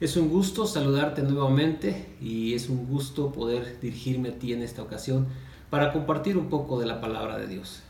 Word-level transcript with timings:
Es 0.00 0.18
un 0.18 0.28
gusto 0.28 0.66
saludarte 0.66 1.22
nuevamente 1.22 2.14
y 2.20 2.52
es 2.52 2.68
un 2.68 2.86
gusto 2.86 3.32
poder 3.32 3.80
dirigirme 3.80 4.28
a 4.28 4.38
ti 4.38 4.52
en 4.52 4.62
esta 4.62 4.82
ocasión 4.82 5.28
para 5.70 5.92
compartir 5.92 6.36
un 6.36 6.50
poco 6.50 6.78
de 6.78 6.84
la 6.84 7.00
palabra 7.00 7.38
de 7.38 7.46
Dios. 7.46 7.80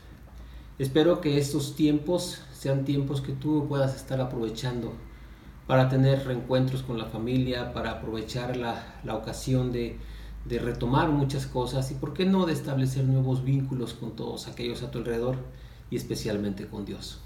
Espero 0.77 1.19
que 1.19 1.37
estos 1.37 1.75
tiempos 1.75 2.41
sean 2.53 2.85
tiempos 2.85 3.19
que 3.19 3.33
tú 3.33 3.67
puedas 3.67 3.97
estar 3.97 4.21
aprovechando 4.21 4.93
para 5.67 5.89
tener 5.89 6.25
reencuentros 6.25 6.83
con 6.83 6.97
la 6.97 7.05
familia, 7.05 7.73
para 7.73 7.91
aprovechar 7.91 8.55
la, 8.55 8.95
la 9.03 9.15
ocasión 9.15 9.73
de, 9.73 9.97
de 10.45 10.59
retomar 10.59 11.09
muchas 11.09 11.47
cosas 11.47 11.91
y 11.91 11.95
por 11.95 12.13
qué 12.13 12.25
no 12.25 12.45
de 12.45 12.53
establecer 12.53 13.03
nuevos 13.03 13.43
vínculos 13.43 13.93
con 13.93 14.15
todos 14.15 14.47
aquellos 14.47 14.83
a 14.83 14.91
tu 14.91 14.99
alrededor 14.99 15.35
y 15.91 15.97
especialmente 15.97 16.67
con 16.67 16.85
Dios. 16.85 17.19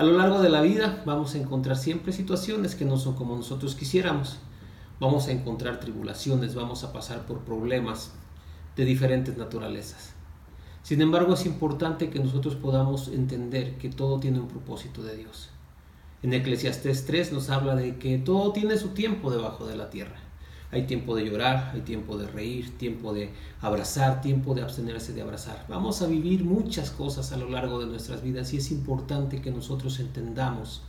A 0.00 0.02
lo 0.02 0.16
largo 0.16 0.40
de 0.40 0.48
la 0.48 0.62
vida 0.62 1.02
vamos 1.04 1.34
a 1.34 1.38
encontrar 1.38 1.76
siempre 1.76 2.14
situaciones 2.14 2.74
que 2.74 2.86
no 2.86 2.96
son 2.96 3.16
como 3.16 3.36
nosotros 3.36 3.74
quisiéramos. 3.74 4.38
Vamos 4.98 5.28
a 5.28 5.32
encontrar 5.32 5.78
tribulaciones, 5.78 6.54
vamos 6.54 6.84
a 6.84 6.92
pasar 6.94 7.26
por 7.26 7.40
problemas 7.40 8.14
de 8.76 8.86
diferentes 8.86 9.36
naturalezas. 9.36 10.14
Sin 10.82 11.02
embargo, 11.02 11.34
es 11.34 11.44
importante 11.44 12.08
que 12.08 12.18
nosotros 12.18 12.54
podamos 12.54 13.08
entender 13.08 13.76
que 13.76 13.90
todo 13.90 14.18
tiene 14.18 14.40
un 14.40 14.48
propósito 14.48 15.02
de 15.02 15.18
Dios. 15.18 15.50
En 16.22 16.32
Eclesiastés 16.32 17.04
3 17.04 17.34
nos 17.34 17.50
habla 17.50 17.74
de 17.74 17.98
que 17.98 18.16
todo 18.16 18.54
tiene 18.54 18.78
su 18.78 18.94
tiempo 18.94 19.30
debajo 19.30 19.66
de 19.66 19.76
la 19.76 19.90
tierra. 19.90 20.29
Hay 20.72 20.86
tiempo 20.86 21.16
de 21.16 21.24
llorar, 21.24 21.72
hay 21.74 21.80
tiempo 21.80 22.16
de 22.16 22.28
reír, 22.28 22.76
tiempo 22.78 23.12
de 23.12 23.30
abrazar, 23.60 24.20
tiempo 24.20 24.54
de 24.54 24.62
abstenerse 24.62 25.12
de 25.12 25.22
abrazar. 25.22 25.64
Vamos 25.68 26.00
a 26.00 26.06
vivir 26.06 26.44
muchas 26.44 26.90
cosas 26.90 27.32
a 27.32 27.36
lo 27.36 27.48
largo 27.48 27.80
de 27.80 27.86
nuestras 27.86 28.22
vidas 28.22 28.52
y 28.52 28.58
es 28.58 28.70
importante 28.70 29.42
que 29.42 29.50
nosotros 29.50 29.98
entendamos 29.98 30.82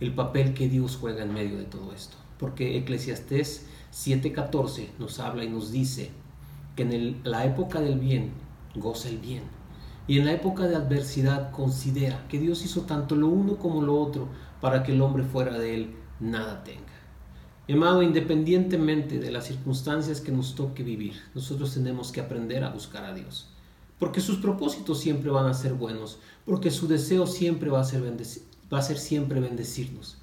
el 0.00 0.14
papel 0.14 0.52
que 0.52 0.68
Dios 0.68 0.98
juega 1.00 1.22
en 1.22 1.32
medio 1.32 1.56
de 1.56 1.64
todo 1.64 1.92
esto. 1.94 2.16
Porque 2.38 2.76
Eclesiastés 2.76 3.66
7:14 3.92 4.90
nos 4.98 5.18
habla 5.20 5.44
y 5.44 5.48
nos 5.48 5.72
dice 5.72 6.10
que 6.76 6.82
en 6.82 7.20
la 7.24 7.46
época 7.46 7.80
del 7.80 7.98
bien 7.98 8.32
goza 8.74 9.08
el 9.08 9.18
bien. 9.18 9.42
Y 10.06 10.18
en 10.18 10.26
la 10.26 10.32
época 10.32 10.66
de 10.66 10.76
adversidad 10.76 11.50
considera 11.50 12.26
que 12.28 12.38
Dios 12.38 12.64
hizo 12.64 12.82
tanto 12.82 13.16
lo 13.16 13.28
uno 13.28 13.56
como 13.56 13.82
lo 13.82 13.98
otro 14.00 14.28
para 14.60 14.82
que 14.82 14.92
el 14.92 15.00
hombre 15.00 15.24
fuera 15.24 15.58
de 15.58 15.74
él 15.74 15.94
nada 16.20 16.62
tenga. 16.62 16.97
Mi 17.68 17.74
amado, 17.74 18.02
independientemente 18.02 19.18
de 19.18 19.30
las 19.30 19.46
circunstancias 19.46 20.22
que 20.22 20.32
nos 20.32 20.54
toque 20.54 20.82
vivir, 20.82 21.20
nosotros 21.34 21.74
tenemos 21.74 22.10
que 22.10 22.22
aprender 22.22 22.64
a 22.64 22.70
buscar 22.70 23.04
a 23.04 23.12
Dios. 23.12 23.46
Porque 23.98 24.22
sus 24.22 24.38
propósitos 24.38 25.00
siempre 25.00 25.30
van 25.30 25.44
a 25.44 25.52
ser 25.52 25.74
buenos, 25.74 26.18
porque 26.46 26.70
su 26.70 26.88
deseo 26.88 27.26
siempre 27.26 27.68
va 27.68 27.80
a 27.80 27.84
ser, 27.84 28.02
va 28.72 28.78
a 28.78 28.82
ser 28.82 28.96
siempre 28.96 29.40
bendecirnos. 29.40 30.16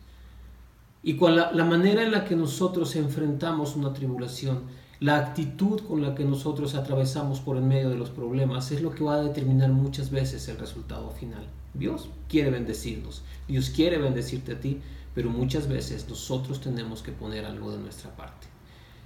Y 1.03 1.13
la, 1.19 1.51
la 1.51 1.65
manera 1.65 2.01
en 2.01 2.11
la 2.11 2.25
que 2.25 2.35
nosotros 2.35 2.95
enfrentamos 2.95 3.75
una 3.75 3.93
tribulación, 3.93 4.63
la 4.99 5.17
actitud 5.17 5.81
con 5.81 6.01
la 6.01 6.15
que 6.15 6.25
nosotros 6.25 6.73
atravesamos 6.73 7.41
por 7.41 7.57
en 7.57 7.67
medio 7.67 7.89
de 7.91 7.97
los 7.97 8.09
problemas 8.09 8.71
es 8.71 8.81
lo 8.81 8.89
que 8.89 9.03
va 9.03 9.15
a 9.17 9.23
determinar 9.23 9.69
muchas 9.69 10.09
veces 10.09 10.47
el 10.47 10.57
resultado 10.57 11.11
final. 11.11 11.45
Dios 11.75 12.09
quiere 12.27 12.49
bendecirnos, 12.49 13.21
Dios 13.47 13.69
quiere 13.69 13.99
bendecirte 13.99 14.53
a 14.53 14.59
ti, 14.59 14.79
pero 15.15 15.29
muchas 15.29 15.67
veces 15.67 16.07
nosotros 16.07 16.61
tenemos 16.61 17.01
que 17.01 17.13
poner 17.13 17.45
algo 17.45 17.71
de 17.71 17.79
nuestra 17.79 18.15
parte. 18.15 18.47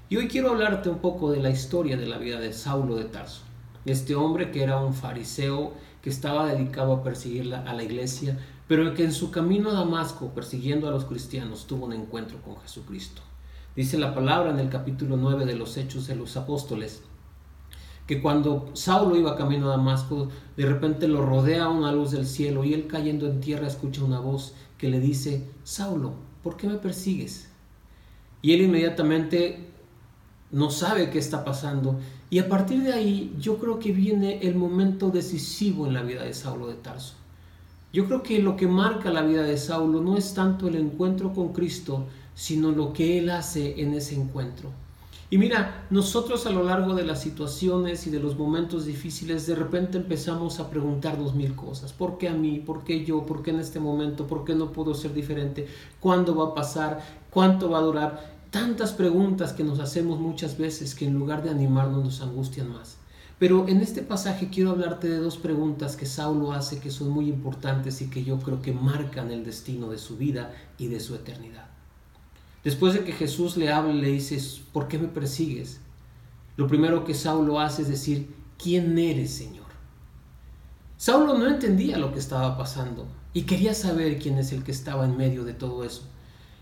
Y 0.09 0.17
hoy 0.17 0.27
quiero 0.27 0.49
hablarte 0.49 0.89
un 0.89 0.97
poco 0.97 1.31
de 1.31 1.39
la 1.39 1.51
historia 1.51 1.95
de 1.95 2.07
la 2.07 2.17
vida 2.17 2.39
de 2.39 2.51
Saulo 2.51 2.95
de 2.95 3.05
Tarso, 3.05 3.43
este 3.85 4.15
hombre 4.15 4.49
que 4.49 4.63
era 4.63 4.81
un 4.81 4.95
fariseo 4.95 5.73
que 6.01 6.09
estaba 6.09 6.51
dedicado 6.51 6.93
a 6.93 7.03
perseguir 7.03 7.53
a 7.53 7.73
la 7.73 7.83
iglesia, 7.83 8.37
pero 8.67 8.93
que 8.95 9.03
en 9.03 9.13
su 9.13 9.29
camino 9.29 9.69
a 9.69 9.73
Damasco, 9.73 10.33
persiguiendo 10.33 10.87
a 10.87 10.91
los 10.91 11.05
cristianos, 11.05 11.67
tuvo 11.67 11.85
un 11.85 11.93
encuentro 11.93 12.41
con 12.41 12.57
Jesucristo. 12.57 13.21
Dice 13.75 13.97
la 13.99 14.15
palabra 14.15 14.49
en 14.49 14.59
el 14.59 14.69
capítulo 14.69 15.15
9 15.15 15.45
de 15.45 15.55
los 15.55 15.77
Hechos 15.77 16.07
de 16.07 16.15
los 16.15 16.35
Apóstoles, 16.37 17.03
que 18.09 18.23
cuando 18.23 18.71
Saulo 18.73 19.15
iba 19.17 19.35
camino 19.35 19.67
a 19.67 19.77
Damasco, 19.77 20.29
de 20.57 20.65
repente 20.65 21.07
lo 21.07 21.23
rodea 21.23 21.69
una 21.69 21.91
luz 21.91 22.09
del 22.09 22.25
cielo 22.25 22.63
y 22.63 22.73
él 22.73 22.87
cayendo 22.87 23.27
en 23.27 23.39
tierra 23.39 23.67
escucha 23.67 24.03
una 24.03 24.19
voz 24.19 24.55
que 24.79 24.89
le 24.89 24.99
dice, 24.99 25.45
Saulo, 25.63 26.13
¿por 26.41 26.57
qué 26.57 26.65
me 26.65 26.77
persigues? 26.77 27.49
Y 28.41 28.53
él 28.53 28.61
inmediatamente 28.61 29.67
no 30.49 30.71
sabe 30.71 31.11
qué 31.11 31.19
está 31.19 31.45
pasando. 31.45 31.99
Y 32.31 32.39
a 32.39 32.49
partir 32.49 32.81
de 32.81 32.93
ahí 32.93 33.35
yo 33.39 33.59
creo 33.59 33.77
que 33.77 33.91
viene 33.91 34.39
el 34.41 34.55
momento 34.55 35.11
decisivo 35.11 35.85
en 35.85 35.93
la 35.93 36.01
vida 36.01 36.23
de 36.23 36.33
Saulo 36.33 36.65
de 36.65 36.77
Tarso. 36.77 37.13
Yo 37.93 38.07
creo 38.07 38.23
que 38.23 38.41
lo 38.41 38.55
que 38.57 38.65
marca 38.67 39.11
la 39.11 39.21
vida 39.21 39.43
de 39.43 39.59
Saulo 39.59 40.01
no 40.01 40.17
es 40.17 40.33
tanto 40.33 40.67
el 40.67 40.77
encuentro 40.77 41.31
con 41.31 41.53
Cristo, 41.53 42.07
sino 42.33 42.71
lo 42.71 42.91
que 42.91 43.19
él 43.19 43.29
hace 43.29 43.79
en 43.79 43.93
ese 43.93 44.15
encuentro. 44.15 44.71
Y 45.31 45.37
mira, 45.37 45.85
nosotros 45.91 46.47
a 46.47 46.49
lo 46.49 46.63
largo 46.63 46.95
de 46.95 47.05
las 47.05 47.21
situaciones 47.21 48.07
y 48.07 48.09
de 48.09 48.19
los 48.19 48.35
momentos 48.35 48.85
difíciles, 48.85 49.45
de 49.45 49.53
repente 49.53 49.99
empezamos 49.99 50.59
a 50.59 50.71
preguntarnos 50.71 51.35
mil 51.35 51.55
cosas. 51.55 51.93
¿Por 51.93 52.17
qué 52.17 52.29
a 52.29 52.33
mí? 52.33 52.59
¿Por 52.65 52.83
qué 52.83 53.05
yo? 53.05 53.23
¿Por 53.27 53.43
qué 53.43 53.51
en 53.51 53.59
este 53.59 53.79
momento? 53.79 54.25
¿Por 54.25 54.43
qué 54.43 54.55
no 54.55 54.71
puedo 54.71 54.95
ser 54.95 55.13
diferente? 55.13 55.67
¿Cuándo 55.99 56.35
va 56.35 56.47
a 56.47 56.53
pasar? 56.55 57.03
¿Cuánto 57.29 57.69
va 57.69 57.77
a 57.77 57.83
durar? 57.83 58.39
Tantas 58.49 58.91
preguntas 58.91 59.53
que 59.53 59.63
nos 59.63 59.79
hacemos 59.79 60.19
muchas 60.19 60.57
veces 60.57 60.95
que 60.95 61.05
en 61.05 61.13
lugar 61.13 61.43
de 61.43 61.51
animarnos 61.51 62.03
nos 62.03 62.21
angustian 62.21 62.73
más. 62.73 62.97
Pero 63.37 63.67
en 63.67 63.81
este 63.81 64.01
pasaje 64.01 64.49
quiero 64.49 64.71
hablarte 64.71 65.07
de 65.07 65.17
dos 65.17 65.37
preguntas 65.37 65.95
que 65.95 66.07
Saulo 66.07 66.53
hace 66.53 66.79
que 66.79 66.89
son 66.89 67.11
muy 67.11 67.29
importantes 67.29 68.01
y 68.01 68.09
que 68.09 68.23
yo 68.23 68.39
creo 68.39 68.63
que 68.63 68.73
marcan 68.73 69.29
el 69.29 69.45
destino 69.45 69.89
de 69.89 69.99
su 69.99 70.17
vida 70.17 70.55
y 70.79 70.87
de 70.87 70.99
su 70.99 71.13
eternidad. 71.13 71.78
Después 72.63 72.93
de 72.93 73.03
que 73.03 73.13
Jesús 73.13 73.55
le 73.57 73.71
habla 73.71 73.93
y 73.93 74.01
le 74.01 74.11
dice, 74.11 74.37
¿por 74.73 74.87
qué 74.87 74.97
me 74.97 75.07
persigues? 75.07 75.79
Lo 76.57 76.67
primero 76.67 77.05
que 77.05 77.13
Saulo 77.13 77.59
hace 77.59 77.83
es 77.83 77.87
decir, 77.87 78.33
¿quién 78.61 78.97
eres, 78.97 79.31
Señor? 79.31 79.67
Saulo 80.97 81.37
no 81.37 81.47
entendía 81.47 81.97
lo 81.97 82.11
que 82.11 82.19
estaba 82.19 82.57
pasando 82.57 83.07
y 83.33 83.43
quería 83.43 83.73
saber 83.73 84.19
quién 84.19 84.37
es 84.37 84.51
el 84.51 84.63
que 84.63 84.71
estaba 84.71 85.05
en 85.05 85.15
medio 85.15 85.45
de 85.45 85.53
todo 85.53 85.85
eso. 85.85 86.03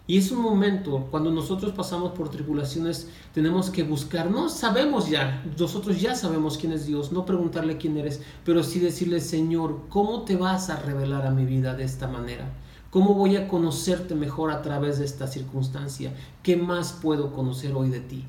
Y 0.06 0.18
es 0.18 0.32
un 0.32 0.42
momento, 0.42 1.08
cuando 1.12 1.32
nosotros 1.32 1.74
pasamos 1.74 2.14
por 2.14 2.30
tribulaciones, 2.30 3.10
tenemos 3.34 3.70
que 3.70 3.84
buscar, 3.84 4.32
no 4.32 4.48
sabemos 4.48 5.10
ya, 5.10 5.44
nosotros 5.60 6.00
ya 6.00 6.16
sabemos 6.16 6.58
quién 6.58 6.72
es 6.72 6.86
Dios, 6.86 7.12
no 7.12 7.26
preguntarle 7.26 7.78
quién 7.78 7.98
eres, 7.98 8.22
pero 8.46 8.64
sí 8.64 8.80
decirle, 8.80 9.20
Señor, 9.20 9.88
¿cómo 9.90 10.22
te 10.22 10.38
vas 10.38 10.70
a 10.70 10.78
revelar 10.78 11.26
a 11.26 11.32
mi 11.32 11.46
vida 11.46 11.74
de 11.74 11.84
esta 11.84 12.08
manera? 12.08 12.50
¿Cómo 12.90 13.16
voy 13.16 13.36
a 13.36 13.48
conocerte 13.48 14.16
mejor 14.16 14.52
a 14.52 14.62
través 14.62 15.00
de 15.00 15.06
esta 15.06 15.28
circunstancia? 15.28 16.14
¿Qué 16.42 16.56
más 16.56 16.94
puedo 16.94 17.34
conocer 17.34 17.74
hoy 17.74 17.90
de 17.90 18.00
ti? 18.00 18.24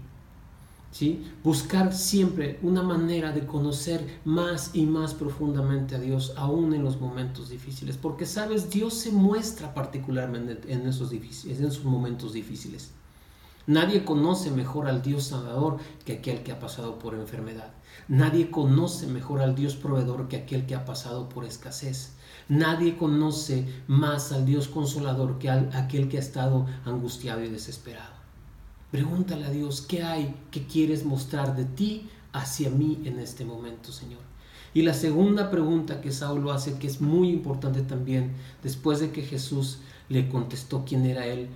¿Sí? 0.90 1.24
Buscar 1.44 1.94
siempre 1.94 2.58
una 2.62 2.82
manera 2.82 3.30
de 3.32 3.46
conocer 3.46 4.20
más 4.24 4.70
y 4.74 4.86
más 4.86 5.14
profundamente 5.14 5.94
a 5.94 6.00
Dios, 6.00 6.32
aún 6.36 6.74
en 6.74 6.82
los 6.82 7.00
momentos 7.00 7.50
difíciles. 7.50 7.96
Porque, 7.96 8.26
sabes, 8.26 8.70
Dios 8.70 8.94
se 8.94 9.12
muestra 9.12 9.74
particularmente 9.74 10.72
en 10.72 10.88
esos, 10.88 11.12
en 11.12 11.64
esos 11.64 11.84
momentos 11.84 12.32
difíciles. 12.32 12.90
Nadie 13.68 14.02
conoce 14.02 14.50
mejor 14.50 14.88
al 14.88 15.02
Dios 15.02 15.24
sanador 15.24 15.76
que 16.06 16.14
aquel 16.14 16.42
que 16.42 16.52
ha 16.52 16.58
pasado 16.58 16.98
por 16.98 17.14
enfermedad. 17.14 17.70
Nadie 18.08 18.50
conoce 18.50 19.06
mejor 19.06 19.42
al 19.42 19.54
Dios 19.54 19.76
proveedor 19.76 20.26
que 20.26 20.38
aquel 20.38 20.64
que 20.64 20.74
ha 20.74 20.86
pasado 20.86 21.28
por 21.28 21.44
escasez. 21.44 22.14
Nadie 22.48 22.96
conoce 22.96 23.68
más 23.86 24.32
al 24.32 24.46
Dios 24.46 24.68
consolador 24.68 25.38
que 25.38 25.50
aquel 25.50 26.08
que 26.08 26.16
ha 26.16 26.20
estado 26.20 26.64
angustiado 26.86 27.44
y 27.44 27.50
desesperado. 27.50 28.14
Pregúntale 28.90 29.44
a 29.44 29.50
Dios, 29.50 29.82
¿qué 29.82 30.02
hay 30.02 30.34
que 30.50 30.66
quieres 30.66 31.04
mostrar 31.04 31.54
de 31.54 31.66
ti 31.66 32.08
hacia 32.32 32.70
mí 32.70 33.02
en 33.04 33.18
este 33.18 33.44
momento, 33.44 33.92
Señor? 33.92 34.22
Y 34.72 34.80
la 34.80 34.94
segunda 34.94 35.50
pregunta 35.50 36.00
que 36.00 36.10
Saulo 36.10 36.52
hace, 36.52 36.78
que 36.78 36.86
es 36.86 37.02
muy 37.02 37.28
importante 37.28 37.82
también, 37.82 38.32
después 38.62 39.00
de 39.00 39.10
que 39.10 39.20
Jesús 39.20 39.80
le 40.08 40.30
contestó 40.30 40.86
quién 40.86 41.04
era 41.04 41.26
él, 41.26 41.50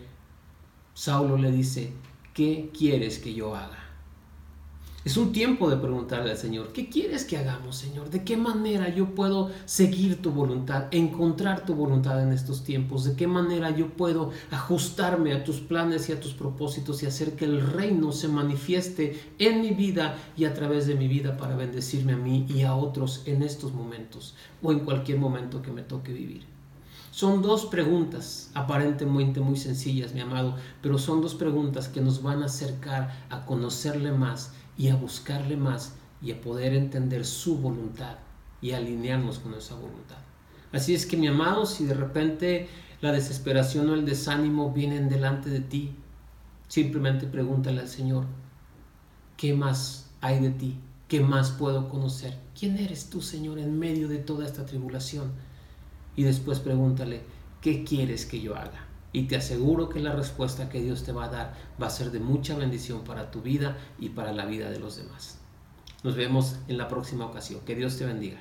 Saulo 0.94 1.38
le 1.38 1.50
dice, 1.50 1.90
¿qué 2.34 2.70
quieres 2.76 3.18
que 3.18 3.32
yo 3.32 3.56
haga? 3.56 3.78
Es 5.04 5.16
un 5.16 5.32
tiempo 5.32 5.68
de 5.68 5.78
preguntarle 5.78 6.30
al 6.30 6.36
Señor, 6.36 6.72
¿qué 6.72 6.88
quieres 6.88 7.24
que 7.24 7.36
hagamos, 7.36 7.76
Señor? 7.76 8.10
¿De 8.10 8.22
qué 8.22 8.36
manera 8.36 8.88
yo 8.94 9.16
puedo 9.16 9.50
seguir 9.64 10.22
tu 10.22 10.30
voluntad, 10.30 10.88
encontrar 10.92 11.64
tu 11.64 11.74
voluntad 11.74 12.22
en 12.22 12.30
estos 12.30 12.62
tiempos? 12.62 13.04
¿De 13.04 13.16
qué 13.16 13.26
manera 13.26 13.70
yo 13.70 13.88
puedo 13.88 14.30
ajustarme 14.52 15.32
a 15.32 15.42
tus 15.42 15.60
planes 15.60 16.08
y 16.08 16.12
a 16.12 16.20
tus 16.20 16.34
propósitos 16.34 17.02
y 17.02 17.06
hacer 17.06 17.36
que 17.36 17.46
el 17.46 17.66
reino 17.66 18.12
se 18.12 18.28
manifieste 18.28 19.18
en 19.40 19.62
mi 19.62 19.70
vida 19.70 20.18
y 20.36 20.44
a 20.44 20.54
través 20.54 20.86
de 20.86 20.94
mi 20.94 21.08
vida 21.08 21.36
para 21.36 21.56
bendecirme 21.56 22.12
a 22.12 22.18
mí 22.18 22.46
y 22.48 22.62
a 22.62 22.76
otros 22.76 23.22
en 23.24 23.42
estos 23.42 23.72
momentos 23.72 24.36
o 24.62 24.70
en 24.70 24.80
cualquier 24.80 25.18
momento 25.18 25.62
que 25.62 25.72
me 25.72 25.82
toque 25.82 26.12
vivir? 26.12 26.51
Son 27.22 27.40
dos 27.40 27.66
preguntas 27.66 28.50
aparentemente 28.52 29.38
muy 29.38 29.56
sencillas, 29.56 30.12
mi 30.12 30.18
amado, 30.18 30.56
pero 30.82 30.98
son 30.98 31.22
dos 31.22 31.36
preguntas 31.36 31.86
que 31.86 32.00
nos 32.00 32.20
van 32.20 32.42
a 32.42 32.46
acercar 32.46 33.26
a 33.30 33.46
conocerle 33.46 34.10
más 34.10 34.54
y 34.76 34.88
a 34.88 34.96
buscarle 34.96 35.56
más 35.56 35.94
y 36.20 36.32
a 36.32 36.40
poder 36.40 36.74
entender 36.74 37.24
su 37.24 37.58
voluntad 37.58 38.16
y 38.60 38.72
alinearnos 38.72 39.38
con 39.38 39.54
esa 39.54 39.76
voluntad. 39.76 40.16
Así 40.72 40.96
es 40.96 41.06
que 41.06 41.16
mi 41.16 41.28
amado, 41.28 41.64
si 41.64 41.84
de 41.84 41.94
repente 41.94 42.68
la 43.00 43.12
desesperación 43.12 43.88
o 43.88 43.94
el 43.94 44.04
desánimo 44.04 44.72
vienen 44.72 45.08
delante 45.08 45.48
de 45.48 45.60
ti, 45.60 45.94
simplemente 46.66 47.28
pregúntale 47.28 47.82
al 47.82 47.88
Señor, 47.88 48.26
¿qué 49.36 49.54
más 49.54 50.10
hay 50.20 50.40
de 50.40 50.50
ti? 50.50 50.80
¿Qué 51.06 51.20
más 51.20 51.52
puedo 51.52 51.88
conocer? 51.88 52.36
¿Quién 52.58 52.78
eres 52.78 53.10
tú, 53.10 53.22
Señor, 53.22 53.60
en 53.60 53.78
medio 53.78 54.08
de 54.08 54.18
toda 54.18 54.44
esta 54.44 54.66
tribulación? 54.66 55.51
Y 56.16 56.24
después 56.24 56.60
pregúntale, 56.60 57.22
¿qué 57.60 57.84
quieres 57.84 58.26
que 58.26 58.40
yo 58.40 58.56
haga? 58.56 58.86
Y 59.12 59.24
te 59.24 59.36
aseguro 59.36 59.88
que 59.88 60.00
la 60.00 60.12
respuesta 60.12 60.68
que 60.68 60.80
Dios 60.80 61.04
te 61.04 61.12
va 61.12 61.24
a 61.24 61.28
dar 61.28 61.54
va 61.80 61.86
a 61.86 61.90
ser 61.90 62.10
de 62.10 62.20
mucha 62.20 62.56
bendición 62.56 63.04
para 63.04 63.30
tu 63.30 63.42
vida 63.42 63.76
y 63.98 64.10
para 64.10 64.32
la 64.32 64.46
vida 64.46 64.70
de 64.70 64.78
los 64.78 64.96
demás. 64.96 65.38
Nos 66.02 66.16
vemos 66.16 66.56
en 66.68 66.78
la 66.78 66.88
próxima 66.88 67.26
ocasión. 67.26 67.60
Que 67.64 67.76
Dios 67.76 67.96
te 67.96 68.06
bendiga. 68.06 68.40